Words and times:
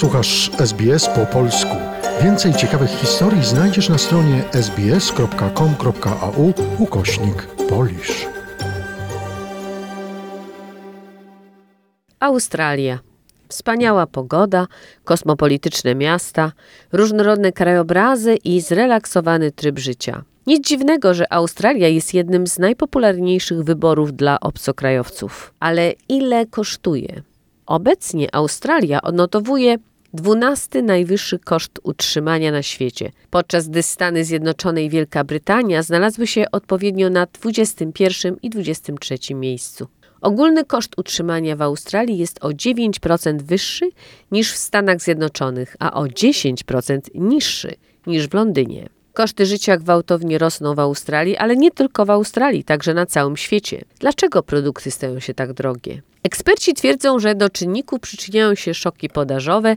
Słuchasz 0.00 0.50
SBS 0.58 1.08
po 1.08 1.26
polsku. 1.26 1.76
Więcej 2.22 2.54
ciekawych 2.54 2.90
historii 2.90 3.44
znajdziesz 3.44 3.88
na 3.88 3.98
stronie 3.98 4.44
sbs.com.au 4.52 6.52
ukośnik 6.78 7.46
polisz. 7.68 8.26
Australia. 12.20 12.98
Wspaniała 13.48 14.06
pogoda, 14.06 14.66
kosmopolityczne 15.04 15.94
miasta, 15.94 16.52
różnorodne 16.92 17.52
krajobrazy 17.52 18.36
i 18.44 18.60
zrelaksowany 18.60 19.52
tryb 19.52 19.78
życia. 19.78 20.22
Nic 20.46 20.68
dziwnego, 20.68 21.14
że 21.14 21.32
Australia 21.32 21.88
jest 21.88 22.14
jednym 22.14 22.46
z 22.46 22.58
najpopularniejszych 22.58 23.62
wyborów 23.62 24.12
dla 24.12 24.40
obcokrajowców. 24.40 25.54
Ale 25.60 25.92
ile 26.08 26.46
kosztuje? 26.46 27.22
Obecnie 27.66 28.34
Australia 28.34 29.02
odnotowuje 29.02 29.78
12 30.14 30.82
najwyższy 30.82 31.38
koszt 31.38 31.80
utrzymania 31.82 32.52
na 32.52 32.62
świecie, 32.62 33.12
podczas 33.30 33.68
gdy 33.68 33.82
Stany 33.82 34.24
Zjednoczone 34.24 34.84
i 34.84 34.90
Wielka 34.90 35.24
Brytania 35.24 35.82
znalazły 35.82 36.26
się 36.26 36.44
odpowiednio 36.52 37.10
na 37.10 37.26
21 37.26 38.36
i 38.42 38.50
23 38.50 39.34
miejscu. 39.34 39.86
Ogólny 40.20 40.64
koszt 40.64 40.98
utrzymania 40.98 41.56
w 41.56 41.62
Australii 41.62 42.18
jest 42.18 42.44
o 42.44 42.48
9% 42.48 43.42
wyższy 43.42 43.90
niż 44.30 44.52
w 44.52 44.56
Stanach 44.56 45.00
Zjednoczonych, 45.00 45.76
a 45.78 45.92
o 45.92 46.04
10% 46.04 47.00
niższy 47.14 47.74
niż 48.06 48.28
w 48.28 48.34
Londynie. 48.34 48.88
Koszty 49.12 49.46
życia 49.46 49.76
gwałtownie 49.76 50.38
rosną 50.38 50.74
w 50.74 50.78
Australii, 50.78 51.36
ale 51.36 51.56
nie 51.56 51.70
tylko 51.70 52.06
w 52.06 52.10
Australii, 52.10 52.64
także 52.64 52.94
na 52.94 53.06
całym 53.06 53.36
świecie. 53.36 53.84
Dlaczego 53.98 54.42
produkty 54.42 54.90
stają 54.90 55.20
się 55.20 55.34
tak 55.34 55.52
drogie? 55.52 56.02
Eksperci 56.22 56.74
twierdzą, 56.74 57.18
że 57.18 57.34
do 57.34 57.50
czynników 57.50 58.00
przyczyniają 58.00 58.54
się 58.54 58.74
szoki 58.74 59.08
podażowe 59.08 59.76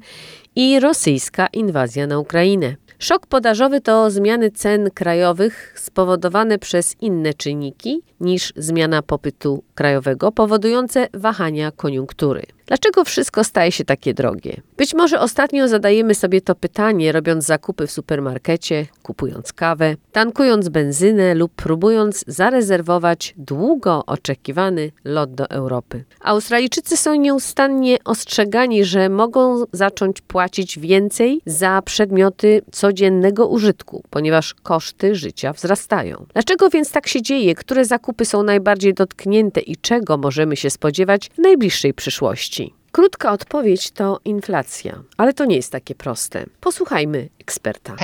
i 0.55 0.79
rosyjska 0.79 1.47
inwazja 1.47 2.07
na 2.07 2.19
Ukrainę. 2.19 2.75
Szok 2.99 3.27
podażowy 3.27 3.81
to 3.81 4.11
zmiany 4.11 4.51
cen 4.51 4.91
krajowych 4.91 5.73
spowodowane 5.79 6.59
przez 6.59 6.95
inne 7.01 7.33
czynniki 7.33 8.01
niż 8.19 8.53
zmiana 8.55 9.01
popytu 9.01 9.63
krajowego, 9.75 10.31
powodujące 10.31 11.07
wahania 11.13 11.71
koniunktury. 11.71 12.43
Dlaczego 12.65 13.03
wszystko 13.03 13.43
staje 13.43 13.71
się 13.71 13.85
takie 13.85 14.13
drogie? 14.13 14.61
Być 14.77 14.93
może 14.93 15.19
ostatnio 15.19 15.67
zadajemy 15.67 16.15
sobie 16.15 16.41
to 16.41 16.55
pytanie, 16.55 17.11
robiąc 17.11 17.45
zakupy 17.45 17.87
w 17.87 17.91
supermarkecie, 17.91 18.85
kupując 19.03 19.53
kawę, 19.53 19.95
tankując 20.11 20.69
benzynę 20.69 21.35
lub 21.35 21.51
próbując 21.55 22.23
zarezerwować 22.27 23.33
długo 23.37 24.03
oczekiwany 24.05 24.91
lot 25.03 25.33
do 25.33 25.49
Europy. 25.49 26.03
Australijczycy 26.21 26.97
są 26.97 27.15
nieustannie 27.15 27.97
ostrzegani, 28.05 28.85
że 28.85 29.09
mogą 29.09 29.63
zacząć 29.71 30.21
płacić 30.21 30.79
więcej 30.79 31.41
za 31.45 31.81
przedmioty 31.81 32.61
codziennego 32.71 33.47
użytku, 33.47 34.03
ponieważ 34.09 34.53
koszty 34.53 35.15
życia 35.15 35.53
wzrastają. 35.53 36.25
Dlaczego 36.33 36.69
więc 36.69 36.91
tak 36.91 37.07
się 37.07 37.21
dzieje? 37.21 37.55
Które 37.55 37.85
zakupy 37.85 38.25
są 38.25 38.43
najbardziej 38.43 38.93
dotknięte 38.93 39.61
i 39.61 39.77
czego 39.77 40.17
możemy 40.17 40.55
się 40.55 40.69
spodziewać 40.69 41.29
w 41.35 41.37
najbliższej 41.37 41.93
przyszłości? 41.93 42.62
Krótka 42.95 43.31
odpowiedź 43.31 43.91
to 43.91 44.19
inflacja, 44.25 45.03
ale 45.17 45.33
to 45.33 45.45
nie 45.45 45.55
jest 45.55 45.71
takie 45.71 45.95
proste. 45.95 46.45
Posłuchajmy 46.61 47.29
eksperta. 47.39 47.95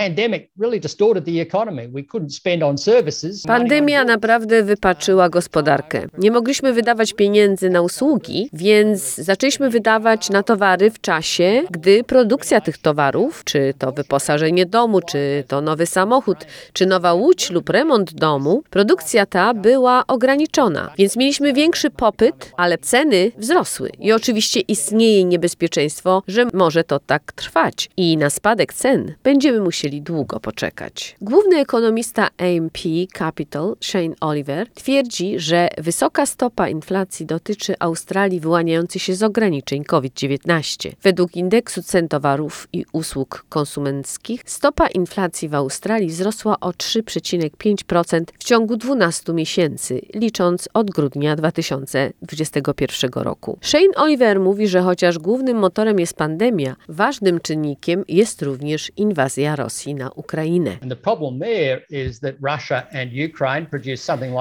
Pandemia 3.48 4.04
naprawdę 4.04 4.64
wypaczyła 4.64 5.30
gospodarkę. 5.30 6.08
Nie 6.18 6.32
mogliśmy 6.32 6.74
wydawać 6.74 7.14
pieniędzy 7.14 7.70
na 7.70 7.82
usługi, 7.82 8.50
więc 8.54 9.16
zaczęliśmy 9.16 9.70
wydawać 9.70 10.30
na 10.30 10.44
towary 10.44 10.92
w 10.92 11.02
czasie, 11.02 11.64
gdy 11.72 12.04
produkcja 12.04 12.62
tych 12.62 12.78
towarów, 12.78 13.44
czy 13.44 13.74
to 13.78 13.92
wyposażenie 13.92 14.66
domu, 14.66 15.02
czy 15.02 15.44
to 15.48 15.62
nowy 15.62 15.86
samochód, 15.86 16.38
czy 16.74 16.86
nowa 16.86 17.14
łódź 17.14 17.50
lub 17.50 17.70
remont 17.70 18.14
domu, 18.14 18.64
produkcja 18.70 19.26
ta 19.26 19.54
była 19.54 20.04
ograniczona. 20.08 20.94
Więc 20.98 21.16
mieliśmy 21.16 21.54
większy 21.54 21.90
popyt, 21.90 22.52
ale 22.58 22.78
ceny 22.78 23.32
wzrosły. 23.38 23.90
I 24.00 24.12
oczywiście 24.12 24.60
istnieje 24.80 25.24
niebezpieczeństwo, 25.24 26.24
że 26.28 26.48
może 26.54 26.84
to 26.84 27.00
tak 27.00 27.32
trwać 27.32 27.90
i 27.98 28.18
na 28.18 28.30
spadek 28.30 28.74
cen 28.74 29.14
będziemy 29.24 29.62
musieli 29.62 30.02
długo 30.02 30.40
poczekać. 30.40 31.16
Główny 31.22 31.58
ekonomista 31.58 32.30
AMP 32.38 32.78
Capital, 33.18 33.76
Shane 33.82 34.16
Oliver, 34.22 34.70
twierdzi, 34.70 35.40
że 35.40 35.70
wysoka 35.78 36.26
stopa 36.26 36.70
inflacji 36.70 37.26
dotyczy 37.26 37.76
Australii 37.80 38.40
wyłaniającej 38.40 39.00
się 39.00 39.16
z 39.16 39.24
ograniczeń 39.24 39.84
COVID-19. 39.84 40.92
Według 41.04 41.36
indeksu 41.36 41.84
cen 41.84 42.08
towarów 42.08 42.68
i 42.74 42.86
usług 42.94 43.46
konsumenckich 43.50 44.42
stopa 44.46 44.88
inflacji 44.88 45.50
w 45.50 45.56
Australii 45.56 46.10
wzrosła 46.10 46.60
o 46.60 46.70
3,5% 46.70 48.24
w 48.40 48.44
ciągu 48.44 48.78
12 48.78 49.34
miesięcy, 49.34 50.02
licząc 50.14 50.70
od 50.74 50.92
grudnia 50.92 51.36
2021 51.36 53.12
roku. 53.14 53.58
Shane 53.62 53.96
Oliver 53.96 54.40
mówi, 54.40 54.68
że 54.70 54.82
chociaż 54.82 55.18
głównym 55.18 55.58
motorem 55.58 56.00
jest 56.00 56.14
pandemia, 56.14 56.76
ważnym 56.90 57.40
czynnikiem 57.40 58.04
jest 58.08 58.42
również 58.42 58.92
inwazja 58.98 59.56
Rosji 59.56 59.96
na 59.96 60.10
Ukrainę. 60.12 60.72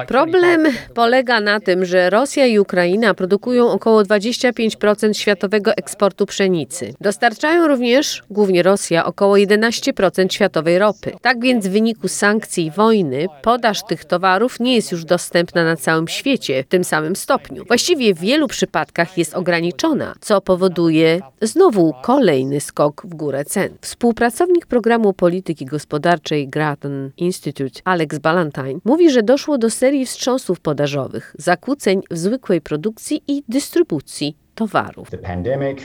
Problem 0.09 0.67
polega 0.95 1.41
na 1.41 1.61
tym, 1.61 1.85
że 1.85 2.11
Rosja 2.11 2.47
i 2.47 2.59
Ukraina 2.59 3.15
produkują 3.15 3.71
około 3.71 4.03
25% 4.03 5.13
światowego 5.13 5.73
eksportu 5.77 6.27
pszenicy. 6.27 6.95
Dostarczają 7.01 7.69
również, 7.69 8.23
głównie 8.31 8.63
Rosja, 8.63 9.05
około 9.05 9.35
11% 9.37 10.33
światowej 10.33 10.79
ropy. 10.79 11.13
Tak 11.23 11.41
więc 11.41 11.67
w 11.67 11.71
wyniku 11.71 12.09
sankcji 12.09 12.67
i 12.67 12.71
wojny 12.71 13.27
podaż 13.43 13.83
tych 13.89 14.05
towarów 14.05 14.61
nie 14.61 14.75
jest 14.75 14.93
już 14.93 15.05
dostępna 15.05 15.65
na 15.65 15.77
całym 15.77 16.09
świecie 16.09 16.63
w 16.63 16.67
tym 16.67 16.85
samym 16.85 17.17
stopniu. 17.17 17.65
Właściwie 17.65 18.15
w 18.15 18.21
wielu 18.21 18.49
przypadkach 18.49 19.19
jest 19.19 19.35
ograniczona, 19.35 20.15
co 20.21 20.41
powoduje 20.41 21.21
znowu 21.43 21.95
kolejny 22.03 22.61
skok 22.61 23.07
w 23.07 23.15
górę 23.15 23.45
cen. 23.45 23.79
Współpracownik 23.81 24.67
programu 24.67 25.13
polityki 25.13 25.67
gospodarczej 25.67 26.49
Grattan 26.49 27.11
Institute 27.17 27.81
Alex 27.85 28.19
Ballantyne 28.19 28.81
mówi, 28.85 29.11
że 29.11 29.23
doszło 29.23 29.59
do 29.59 29.71
serii 29.71 30.07
wstrząsów 30.07 30.61
podażowych, 30.61 31.35
zakłóceń 31.39 32.03
w 32.11 32.19
zwykłej 32.19 32.61
produkcji 32.61 33.23
i 33.29 33.43
dystrybucji 33.49 34.37
towarów. 34.55 35.11
The 35.11 35.19
pandemic, 35.19 35.79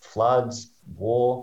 floods, 0.00 0.73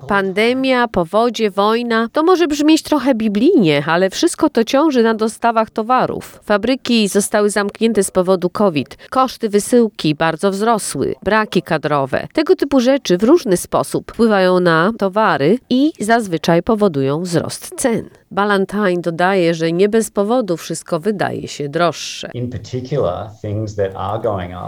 Pandemia, 0.08 0.88
powodzie, 0.88 1.52
wojna 1.52 2.08
to 2.12 2.24
może 2.24 2.48
brzmieć 2.48 2.84
trochę 2.84 3.16
biblijnie, 3.16 3.84
ale 3.88 4.10
wszystko 4.10 4.50
to 4.50 4.64
ciąży 4.64 5.04
na 5.04 5.14
dostawach 5.14 5.70
towarów. 5.70 6.40
Fabryki 6.44 7.08
zostały 7.08 7.50
zamknięte 7.50 8.04
z 8.04 8.12
powodu 8.12 8.50
COVID, 8.50 8.98
koszty 9.10 9.50
wysyłki 9.50 10.16
bardzo 10.16 10.52
wzrosły, 10.52 11.16
braki 11.24 11.62
kadrowe. 11.62 12.28
Tego 12.34 12.56
typu 12.56 12.80
rzeczy 12.80 13.18
w 13.18 13.24
różny 13.24 13.58
sposób 13.58 14.12
wpływają 14.12 14.60
na 14.60 14.92
towary 14.98 15.60
i 15.70 15.92
zazwyczaj 16.00 16.64
powodują 16.64 17.22
wzrost 17.22 17.72
cen. 17.76 18.21
Ballantyne 18.32 19.02
dodaje, 19.02 19.54
że 19.54 19.72
nie 19.72 19.90
bez 19.90 20.12
powodu 20.12 20.58
wszystko 20.58 21.00
wydaje 21.00 21.48
się 21.48 21.70
droższe. 21.70 22.32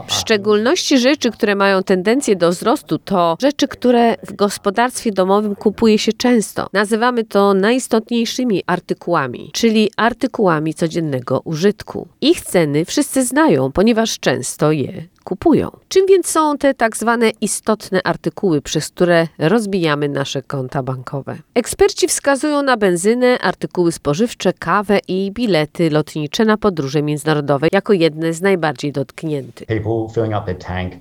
W 0.08 0.14
szczególności 0.14 0.98
rzeczy, 1.00 1.32
które 1.32 1.56
mają 1.56 1.84
tendencję 1.84 2.36
do 2.36 2.50
wzrostu, 2.50 2.98
to 2.98 3.38
rzeczy, 3.42 3.68
które 3.68 4.16
w 4.28 4.34
gospodarstwie 4.34 5.12
domowym 5.12 5.56
kupuje 5.56 5.98
się 5.98 6.14
często. 6.14 6.68
Nazywamy 6.74 7.24
to 7.24 7.54
najistotniejszymi 7.54 8.64
artykułami, 8.68 9.50
czyli 9.54 9.92
artykułami 9.98 10.74
codziennego 10.74 11.42
użytku. 11.44 12.08
Ich 12.22 12.42
ceny 12.42 12.86
wszyscy 12.86 13.26
znają, 13.26 13.72
ponieważ 13.72 14.20
często 14.20 14.72
je 14.72 15.08
kupują. 15.24 15.72
Czym 15.88 16.06
więc 16.06 16.28
są 16.28 16.58
te 16.58 16.74
tak 16.74 16.98
zwane 16.98 17.32
istotne 17.42 18.02
artykuły, 18.04 18.62
przez 18.62 18.90
które 18.90 19.28
rozbijamy 19.40 20.10
nasze 20.10 20.42
konta 20.42 20.84
bankowe? 20.84 21.38
Eksperci 21.56 22.08
wskazują 22.08 22.62
na 22.62 22.78
benzynę, 22.78 23.40
artykuły 23.40 23.92
spożywcze, 23.92 24.54
kawę 24.54 25.00
i 25.08 25.32
bilety 25.32 25.90
lotnicze 25.90 26.46
na 26.46 26.58
podróże 26.58 27.04
międzynarodowe 27.04 27.68
jako 27.72 27.94
jedne 27.94 28.34
z 28.34 28.42
najbardziej 28.42 28.92
dotkniętych. 28.92 29.68
People 29.68 30.14
filling 30.14 30.34
up 30.42 30.46
their 30.46 30.58
tank 30.58 30.94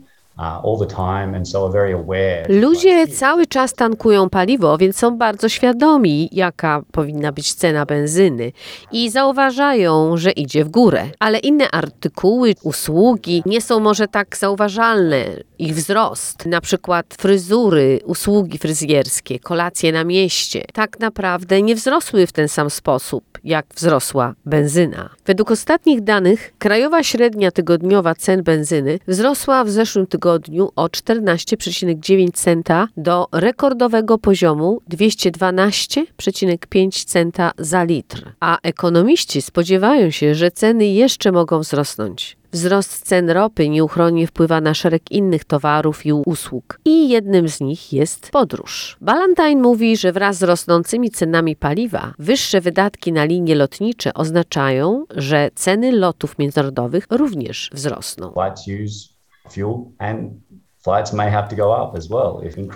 Ludzie 2.49 3.07
cały 3.09 3.47
czas 3.47 3.73
tankują 3.73 4.31
paliwo, 4.31 4.79
więc 4.79 4.97
są 4.97 5.19
bardzo 5.19 5.49
świadomi, 5.49 6.29
jaka 6.33 6.83
powinna 6.93 7.33
być 7.33 7.55
cena 7.55 7.87
benzyny 7.87 8.53
i 8.93 9.11
zauważają, 9.11 10.17
że 10.17 10.31
idzie 10.31 10.65
w 10.65 10.69
górę. 10.69 11.05
Ale 11.19 11.39
inne 11.39 11.71
artykuły, 11.71 12.55
usługi 12.63 13.43
nie 13.47 13.61
są 13.61 13.81
może 13.81 14.09
tak 14.09 14.37
zauważalne. 14.37 15.25
Ich 15.59 15.75
wzrost, 15.75 16.47
na 16.47 16.61
przykład 16.61 17.07
fryzury, 17.19 18.01
usługi 18.05 18.59
fryzjerskie, 18.59 19.39
kolacje 19.39 19.93
na 19.93 20.05
mieście, 20.05 20.65
tak 20.73 21.01
naprawdę 21.01 21.63
nie 21.63 21.75
wzrosły 21.75 22.27
w 22.27 22.33
ten 22.33 22.49
sam 22.49 22.71
sposób, 22.71 23.25
jak 23.45 23.67
wzrosła 23.75 24.35
benzyna. 24.47 25.11
Według 25.27 25.51
ostatnich 25.51 26.01
danych 26.01 26.53
krajowa 26.59 27.03
średnia 27.03 27.51
tygodniowa 27.51 28.15
cen 28.15 28.43
benzyny 28.43 28.99
wzrosła 29.09 29.65
w 29.65 29.71
zeszłym 29.71 30.07
tygodniu 30.07 30.22
tygodniu 30.23 30.71
o 30.77 30.87
14,9 30.87 32.33
centa 32.33 32.89
do 32.97 33.27
rekordowego 33.33 34.19
poziomu 34.19 34.81
212,5 34.91 37.05
centa 37.05 37.53
za 37.59 37.85
litr. 37.85 38.33
A 38.41 38.59
ekonomiści 38.63 39.43
spodziewają 39.43 40.11
się, 40.11 40.35
że 40.35 40.51
ceny 40.51 40.87
jeszcze 40.87 41.33
mogą 41.33 41.61
wzrosnąć. 41.61 42.37
Wzrost 42.53 43.07
cen 43.07 43.31
ropy 43.31 43.69
nieuchronnie 43.69 44.27
wpływa 44.27 44.61
na 44.61 44.75
szereg 44.75 45.11
innych 45.11 45.45
towarów 45.45 46.07
i 46.07 46.13
usług. 46.13 46.81
I 46.85 47.09
jednym 47.09 47.49
z 47.49 47.61
nich 47.61 47.93
jest 47.93 48.31
podróż. 48.31 48.97
Ballantyne 49.01 49.63
mówi, 49.63 49.97
że 49.97 50.13
wraz 50.13 50.39
z 50.39 50.43
rosnącymi 50.43 51.11
cenami 51.11 51.57
paliwa, 51.57 52.15
wyższe 52.19 52.61
wydatki 52.61 53.13
na 53.13 53.25
linie 53.25 53.55
lotnicze 53.55 54.15
oznaczają, 54.15 55.05
że 55.11 55.51
ceny 55.55 55.93
lotów 55.93 56.39
międzynarodowych 56.39 57.07
również 57.11 57.71
wzrosną. 57.73 58.33
Fuel 59.49 59.93
and 60.01 60.43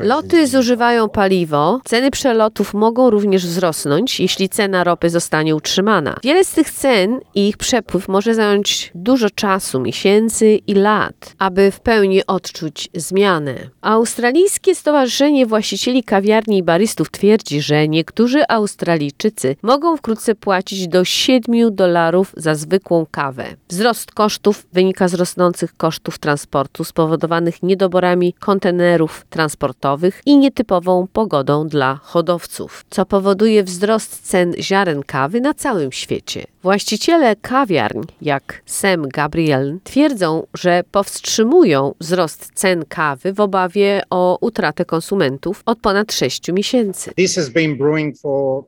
Loty 0.00 0.46
zużywają 0.46 1.08
paliwo, 1.08 1.80
ceny 1.84 2.10
przelotów 2.10 2.74
mogą 2.74 3.10
również 3.10 3.46
wzrosnąć, 3.46 4.20
jeśli 4.20 4.48
cena 4.48 4.84
ropy 4.84 5.10
zostanie 5.10 5.56
utrzymana. 5.56 6.16
Wiele 6.24 6.44
z 6.44 6.50
tych 6.50 6.70
cen 6.70 7.20
i 7.34 7.48
ich 7.48 7.56
przepływ 7.56 8.08
może 8.08 8.34
zająć 8.34 8.90
dużo 8.94 9.30
czasu, 9.30 9.80
miesięcy 9.80 10.56
i 10.66 10.74
lat, 10.74 11.34
aby 11.38 11.70
w 11.70 11.80
pełni 11.80 12.26
odczuć 12.26 12.88
zmianę. 12.94 13.54
Australijskie 13.80 14.74
Stowarzyszenie 14.74 15.46
Właścicieli 15.46 16.04
Kawiarni 16.04 16.58
i 16.58 16.62
Baristów 16.62 17.10
twierdzi, 17.10 17.62
że 17.62 17.88
niektórzy 17.88 18.42
Australijczycy 18.48 19.56
mogą 19.62 19.96
wkrótce 19.96 20.34
płacić 20.34 20.88
do 20.88 21.04
7 21.04 21.74
dolarów 21.74 22.32
za 22.36 22.54
zwykłą 22.54 23.06
kawę. 23.10 23.44
Wzrost 23.68 24.12
kosztów 24.12 24.66
wynika 24.72 25.08
z 25.08 25.14
rosnących 25.14 25.76
kosztów 25.76 26.18
transportu 26.18 26.84
spowodowanych 26.84 27.62
niedoborami 27.96 28.32
kontenerów 28.32 29.24
transportowych 29.30 30.22
i 30.26 30.38
nietypową 30.38 31.06
pogodą 31.12 31.68
dla 31.68 32.00
hodowców, 32.02 32.84
co 32.90 33.06
powoduje 33.06 33.64
wzrost 33.64 34.28
cen 34.28 34.54
ziaren 34.60 35.02
kawy 35.02 35.40
na 35.40 35.54
całym 35.54 35.92
świecie. 35.92 36.44
Właściciele 36.62 37.36
kawiarń, 37.36 38.00
jak 38.22 38.62
Sam 38.66 39.08
Gabriel, 39.08 39.78
twierdzą, 39.84 40.46
że 40.54 40.82
powstrzymują 40.90 41.94
wzrost 42.00 42.50
cen 42.54 42.84
kawy 42.88 43.32
w 43.32 43.40
obawie 43.40 44.02
o 44.10 44.38
utratę 44.40 44.84
konsumentów 44.84 45.62
od 45.66 45.78
ponad 45.78 46.12
6 46.12 46.52
miesięcy. 46.52 47.12
This 47.14 47.34
has 47.36 47.48
been 47.48 47.76
brewing 47.78 48.18
for 48.18 48.64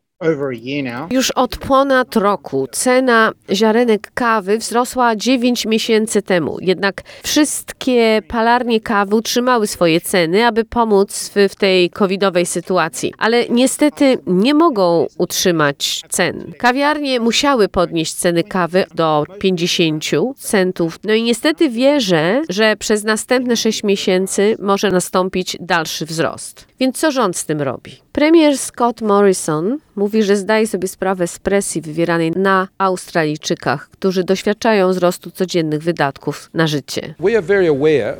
Już 1.11 1.31
od 1.31 1.57
ponad 1.57 2.17
roku 2.17 2.69
cena 2.73 3.33
ziarenek 3.53 4.11
kawy 4.15 4.59
wzrosła 4.59 5.17
9 5.17 5.67
miesięcy 5.67 6.23
temu. 6.23 6.57
Jednak 6.61 7.03
wszystkie 7.23 8.23
palarnie 8.29 8.81
kawy 8.81 9.17
utrzymały 9.17 9.67
swoje 9.67 10.01
ceny, 10.01 10.47
aby 10.47 10.65
pomóc 10.65 11.31
w, 11.35 11.53
w 11.53 11.57
tej 11.57 11.91
covidowej 11.91 12.47
sytuacji. 12.47 13.15
Ale 13.19 13.49
niestety 13.49 14.19
nie 14.27 14.55
mogą 14.55 15.07
utrzymać 15.19 16.03
cen. 16.09 16.53
Kawiarnie 16.59 17.21
musiały 17.21 17.69
podnieść 17.69 18.15
ceny 18.15 18.45
kawy 18.45 18.85
do 18.95 19.25
50 19.39 20.05
centów. 20.37 20.99
No 21.05 21.15
i 21.15 21.23
niestety 21.23 21.71
wierzę, 21.71 22.43
że 22.49 22.77
przez 22.77 23.05
następne 23.05 23.57
6 23.57 23.85
miesięcy 23.85 24.57
może 24.59 24.91
nastąpić 24.91 25.57
dalszy 25.61 26.07
wzrost. 26.07 26.67
Więc 26.81 26.99
co 26.99 27.11
rząd 27.11 27.37
z 27.37 27.47
tym 27.47 27.63
robi? 27.63 28.08
Premier 28.19 28.59
Scott 28.59 29.01
Morrison 29.01 29.79
mówi, 29.97 30.23
że 30.23 30.37
zdaje 30.37 30.67
sobie 30.67 30.89
sprawę 30.89 31.27
z 31.27 31.39
presji 31.39 31.81
wywieranej 31.81 32.31
na 32.31 32.69
Australijczykach, 32.79 33.89
którzy 33.91 34.25
doświadczają 34.25 34.91
wzrostu 34.91 35.31
codziennych 35.31 35.83
wydatków 35.83 36.51
na 36.55 36.67
życie. 36.67 37.15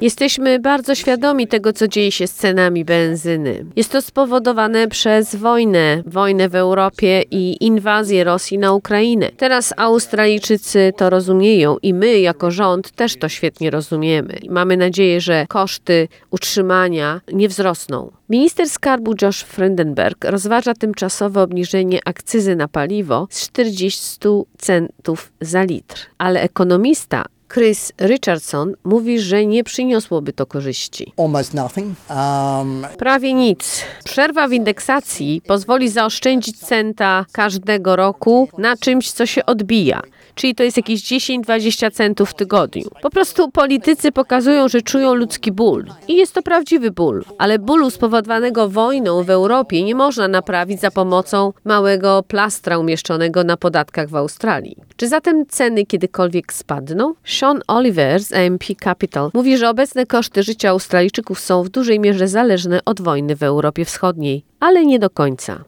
Jesteśmy 0.01 0.59
bardzo 0.59 0.95
świadomi 0.95 1.49
tego, 1.49 1.73
co 1.73 1.89
dzieje 1.89 2.13
się 2.13 2.27
z 2.27 2.35
cenami 2.35 2.85
benzyny. 2.85 3.65
Jest 3.77 3.93
to 3.93 4.03
spowodowane 4.03 4.89
przez 4.89 5.35
wojnę, 5.35 6.03
wojnę 6.07 6.49
w 6.49 6.55
Europie 6.55 7.23
i 7.31 7.65
inwazję 7.65 8.25
Rosji 8.25 8.59
na 8.59 8.73
Ukrainę. 8.73 9.31
Teraz 9.37 9.75
Australijczycy 9.77 10.93
to 10.97 11.11
rozumieją 11.11 11.77
i 11.83 11.95
my 11.95 12.21
jako 12.21 12.51
rząd 12.51 12.91
też 12.91 13.17
to 13.17 13.29
świetnie 13.29 13.71
rozumiemy. 13.71 14.39
Mamy 14.49 14.77
nadzieję, 14.77 15.21
że 15.21 15.47
koszty 15.49 16.09
utrzymania 16.31 17.21
nie 17.33 17.49
wzrosną. 17.49 18.11
Minister 18.31 18.69
skarbu 18.69 19.15
Josh 19.23 19.45
Rozważa 20.25 20.75
tymczasowe 20.75 21.43
obniżenie 21.43 22.01
akcyzy 22.05 22.57
na 22.57 22.69
paliwo 22.69 23.29
z 23.31 23.41
40 23.49 24.19
centów 24.59 25.33
za 25.41 25.63
litr, 25.63 25.97
ale 26.19 26.41
ekonomista 26.43 27.25
Chris 27.55 27.93
Richardson 28.01 28.75
mówi, 28.85 29.21
że 29.21 29.47
nie 29.47 29.65
przyniosłoby 29.65 30.33
to 30.33 30.47
korzyści. 30.47 31.13
Um, 32.11 32.87
Prawie 32.99 33.35
nic. 33.35 33.85
Przerwa 34.05 34.49
w 34.49 34.53
indeksacji 34.53 35.43
pozwoli 35.47 35.89
zaoszczędzić 35.89 36.59
centa 36.59 37.27
każdego 37.33 37.97
roku 37.97 38.49
na 38.59 38.77
czymś, 38.77 39.11
co 39.11 39.27
się 39.27 39.47
odbija. 39.47 40.03
Czyli 40.35 40.55
to 40.55 40.63
jest 40.63 40.77
jakieś 40.77 41.03
10-20 41.03 41.91
centów 41.91 42.31
w 42.31 42.35
tygodniu. 42.35 42.89
Po 43.03 43.11
prostu 43.11 43.51
politycy 43.51 44.13
pokazują, 44.13 44.69
że 44.69 44.83
czują 44.83 45.15
ludzki 45.15 45.53
ból. 45.53 45.87
I 46.09 46.17
jest 46.17 46.33
to 46.33 46.43
prawdziwy 46.43 46.91
ból. 46.91 47.25
Ale 47.39 47.59
bólu 47.59 47.91
spowodowanego 47.91 48.69
wojną 48.69 49.23
w 49.23 49.31
Europie 49.31 49.83
nie 49.83 49.95
można 49.95 50.29
naprawić 50.29 50.81
za 50.81 50.91
pomocą 50.91 51.53
małego 51.65 52.23
plastra 52.23 52.79
umieszczonego 52.79 53.45
na 53.45 53.57
podatkach 53.57 54.09
w 54.09 54.17
Australii. 54.17 54.77
Czy 54.97 55.09
zatem 55.09 55.47
ceny 55.47 55.87
kiedykolwiek 55.87 56.53
spadną? 56.53 57.15
Sean 57.39 57.61
Oliver 57.67 58.21
z 58.21 58.33
AMP 58.33 58.65
Capital 58.85 59.31
mówi, 59.35 59.59
że 59.59 59.71
obecne 59.71 60.07
koszty 60.07 60.43
życia 60.43 60.71
Australijczyków 60.71 61.41
są 61.41 61.63
w 61.63 61.69
dużej 61.69 62.01
mierze 62.01 62.29
zależne 62.29 62.81
od 62.85 63.01
wojny 63.01 63.37
w 63.37 63.43
Europie 63.43 63.85
Wschodniej, 63.85 64.45
ale 64.61 64.87
nie 64.87 64.99
do 64.99 65.11
końca. 65.11 65.65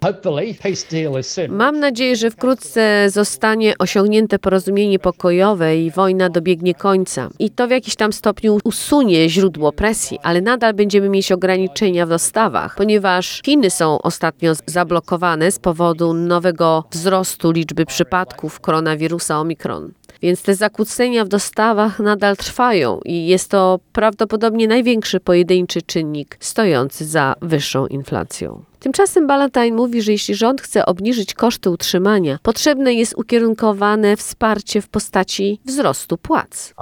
Mam 1.49 1.81
nadzieję, 1.81 2.17
że 2.17 2.31
wkrótce 2.31 3.11
zostanie 3.11 3.75
osiągnięte 3.79 4.39
porozumienie 4.39 4.99
pokojowe 4.99 5.79
i 5.79 5.91
wojna 5.91 6.31
dobiegnie 6.31 6.75
końca. 6.75 7.29
I 7.39 7.51
to 7.51 7.69
w 7.69 7.71
jakiś 7.71 7.97
tam 7.97 8.13
stopniu 8.13 8.59
usunie 8.65 9.29
źródło 9.29 9.73
presji, 9.73 10.19
ale 10.23 10.41
nadal 10.41 10.75
będziemy 10.75 11.09
mieć 11.09 11.33
ograniczenia 11.33 12.07
w 12.07 12.09
dostawach, 12.09 12.77
ponieważ 12.77 13.41
Chiny 13.45 13.71
są 13.71 14.03
ostatnio 14.03 14.53
zablokowane 14.67 15.53
z 15.53 15.59
powodu 15.59 16.15
nowego 16.15 16.85
wzrostu 16.91 17.51
liczby 17.51 17.87
przypadków 17.87 18.61
koronawirusa 18.61 19.41
Omikron. 19.41 19.93
Więc 20.23 20.43
te 20.43 20.55
zakłócenia 20.55 21.25
w 21.25 21.29
dostawach 21.29 21.99
nadal 21.99 22.37
trwają 22.37 23.01
i 23.05 23.27
jest 23.27 23.51
to 23.51 23.81
prawdopodobnie 23.93 24.69
największy 24.69 25.21
pojedynczy 25.21 25.83
czynnik 25.83 26.37
stojący 26.41 27.05
za 27.05 27.35
wyższą 27.43 27.87
inflacją. 27.87 28.63
Tymczasem 28.81 29.27
Ballantyne 29.27 29.77
mówi, 29.77 30.03
że 30.03 30.13
jeśli 30.13 30.35
rząd 30.35 30.61
chce 30.61 30.87
obniżyć 30.87 31.35
koszty 31.35 31.71
utrzymania, 31.71 32.39
potrzebne 32.43 32.95
jest 32.95 33.15
ukierunkowane 33.17 34.17
wsparcie 34.17 34.83
w 34.83 34.89
postaci 34.89 35.61
wzrostu 35.65 36.19
płac. 36.19 36.75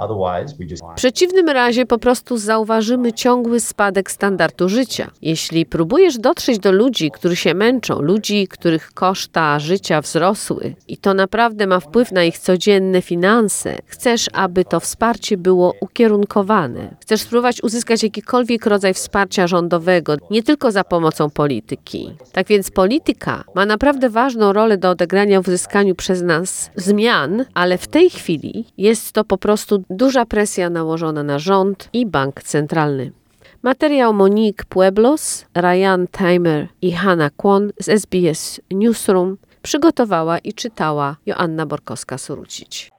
W 0.91 0.95
przeciwnym 0.95 1.49
razie 1.49 1.85
po 1.85 1.97
prostu 1.97 2.37
zauważymy 2.37 3.13
ciągły 3.13 3.59
spadek 3.59 4.11
standardu 4.11 4.69
życia. 4.69 5.11
Jeśli 5.21 5.65
próbujesz 5.65 6.17
dotrzeć 6.17 6.59
do 6.59 6.71
ludzi, 6.71 7.11
którzy 7.11 7.35
się 7.35 7.53
męczą, 7.53 8.01
ludzi, 8.01 8.47
których 8.47 8.91
koszta 8.93 9.59
życia 9.59 10.01
wzrosły 10.01 10.75
i 10.87 10.97
to 10.97 11.13
naprawdę 11.13 11.67
ma 11.67 11.79
wpływ 11.79 12.11
na 12.11 12.23
ich 12.23 12.39
codzienne 12.39 13.01
finanse, 13.01 13.77
chcesz, 13.85 14.25
aby 14.33 14.65
to 14.65 14.79
wsparcie 14.79 15.37
było 15.37 15.73
ukierunkowane. 15.81 16.95
Chcesz 17.01 17.21
spróbować 17.21 17.63
uzyskać 17.63 18.03
jakikolwiek 18.03 18.65
rodzaj 18.65 18.93
wsparcia 18.93 19.47
rządowego, 19.47 20.15
nie 20.31 20.43
tylko 20.43 20.71
za 20.71 20.83
pomocą 20.83 21.29
polityki. 21.89 22.31
Tak 22.31 22.47
więc 22.47 22.71
polityka 22.71 23.43
ma 23.55 23.65
naprawdę 23.65 24.09
ważną 24.09 24.53
rolę 24.53 24.77
do 24.77 24.89
odegrania 24.89 25.41
w 25.41 25.47
uzyskaniu 25.47 25.95
przez 25.95 26.21
nas 26.21 26.71
zmian, 26.75 27.45
ale 27.53 27.77
w 27.77 27.87
tej 27.87 28.09
chwili 28.09 28.65
jest 28.77 29.11
to 29.11 29.23
po 29.23 29.37
prostu 29.37 29.83
duża 29.89 30.25
presja 30.25 30.69
nałożona 30.69 31.23
na 31.23 31.39
rząd 31.39 31.89
i 31.93 32.05
bank 32.05 32.43
centralny. 32.43 33.11
Materiał 33.63 34.13
Monique 34.13 34.65
Pueblos, 34.69 35.45
Ryan 35.55 36.07
Timer 36.17 36.67
i 36.81 36.91
Hanna 36.91 37.29
Kwon 37.29 37.71
z 37.79 37.89
SBS 37.89 38.61
Newsroom 38.71 39.37
przygotowała 39.61 40.37
i 40.37 40.53
czytała 40.53 41.15
Joanna 41.25 41.65
Borkowska-Surucić. 41.65 42.98